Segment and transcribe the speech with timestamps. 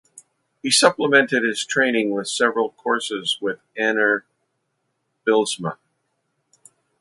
[0.63, 4.25] He supplemented his training with several courses with Anner
[5.27, 5.77] Bylsma.